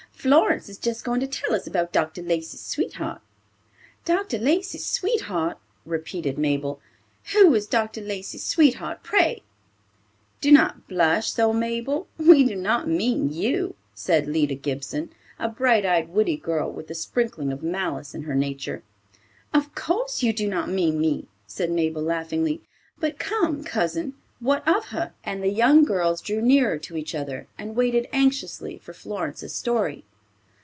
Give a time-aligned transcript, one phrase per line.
[0.21, 2.21] Florence is just going to tell us about Dr.
[2.21, 3.23] Lacey's sweetheart."
[4.05, 4.37] "Dr.
[4.37, 6.79] Lacey's sweetheart!" repeated Mabel.
[7.33, 8.01] "Who is Dr.
[8.01, 9.41] Lacey's sweetheart, pray?"
[10.39, 15.09] "Do not blush so, Mabel; we do not mean you," said Lida Gibson,
[15.39, 18.83] a bright eyed, witty girl, with a sprinkling of malice in her nature.
[19.55, 22.61] "Of course you do not mean me," said Mabel, laughingly.
[22.99, 27.47] "But come, cousin; what of her?" And the young girls drew nearer to each other,
[27.57, 30.03] and waited anxiously for Florence's story.